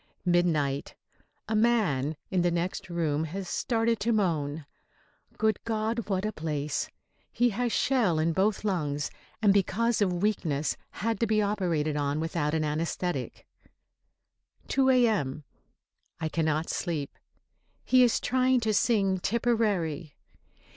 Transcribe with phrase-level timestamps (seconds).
[0.25, 0.95] Midnight.
[1.47, 4.65] A man in the next room has started to moan.
[5.37, 6.89] Good God, what a place!
[7.31, 9.11] He has shell in both lungs,
[9.43, 13.43] and because of weakness had to be operated on without an anæsthetic.
[14.69, 15.43] 2 A.M.
[16.19, 17.15] I cannot sleep.
[17.85, 20.15] He is trying to sing "Tipperary."